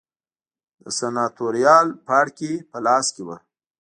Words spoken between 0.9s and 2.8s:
سناتوریال پاړکي په